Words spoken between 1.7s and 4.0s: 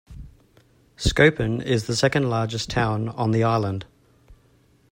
the second-largest town on the island.